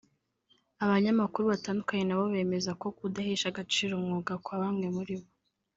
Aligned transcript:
Abanyamakuru 0.83 1.43
batandukanye 1.53 2.03
nabo 2.05 2.23
bemeza 2.33 2.71
ko 2.81 2.87
kudahesha 2.97 3.45
agaciro 3.49 3.91
umwuga 3.95 4.33
kwa 4.43 4.55
bamwe 4.63 4.87
muri 4.97 5.15
bo 5.19 5.27